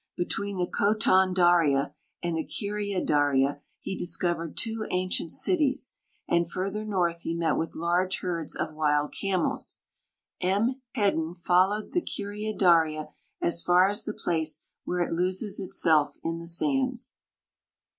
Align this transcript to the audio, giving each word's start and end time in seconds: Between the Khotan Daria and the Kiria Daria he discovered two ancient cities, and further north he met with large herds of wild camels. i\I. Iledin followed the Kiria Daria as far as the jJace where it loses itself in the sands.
Between 0.17 0.57
the 0.57 0.65
Khotan 0.65 1.31
Daria 1.35 1.93
and 2.23 2.35
the 2.35 2.43
Kiria 2.43 3.05
Daria 3.05 3.61
he 3.81 3.95
discovered 3.95 4.57
two 4.57 4.87
ancient 4.89 5.31
cities, 5.31 5.95
and 6.27 6.49
further 6.49 6.83
north 6.83 7.21
he 7.21 7.35
met 7.35 7.51
with 7.55 7.75
large 7.75 8.21
herds 8.21 8.55
of 8.55 8.73
wild 8.73 9.13
camels. 9.13 9.75
i\I. 10.41 10.73
Iledin 10.95 11.35
followed 11.37 11.91
the 11.91 12.01
Kiria 12.01 12.57
Daria 12.57 13.09
as 13.43 13.61
far 13.61 13.89
as 13.89 14.03
the 14.03 14.13
jJace 14.15 14.65
where 14.85 15.01
it 15.01 15.13
loses 15.13 15.59
itself 15.59 16.17
in 16.23 16.39
the 16.39 16.47
sands. 16.47 17.17